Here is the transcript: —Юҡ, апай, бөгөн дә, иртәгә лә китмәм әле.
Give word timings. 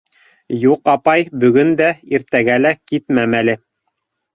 —Юҡ, 0.67 0.81
апай, 0.93 1.27
бөгөн 1.45 1.75
дә, 1.85 1.93
иртәгә 2.19 2.59
лә 2.67 2.77
китмәм 2.93 3.41
әле. 3.45 3.61